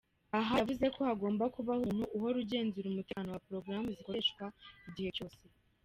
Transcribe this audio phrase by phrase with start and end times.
[0.37, 4.45] Aha yavuze ko hagomba kubaho umuntu uhora agenzura umutekano wa porogaramu zikoreshwa
[4.89, 5.41] igihe cyose.